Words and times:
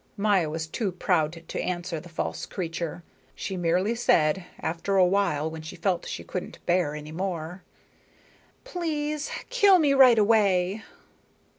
Maya 0.17 0.49
was 0.49 0.65
too 0.65 0.91
proud 0.91 1.43
to 1.47 1.61
answer 1.61 1.99
the 1.99 2.09
false 2.09 2.47
creature. 2.47 3.03
She 3.35 3.55
merely 3.55 3.93
said, 3.93 4.45
after 4.59 4.97
a 4.97 5.05
while 5.05 5.47
when 5.51 5.61
she 5.61 5.75
felt 5.75 6.07
she 6.07 6.23
couldn't 6.23 6.57
bear 6.65 6.95
any 6.95 7.11
more: 7.11 7.61
"Please 8.63 9.29
kill 9.51 9.77
me 9.77 9.93
right 9.93 10.17
away." 10.17 10.81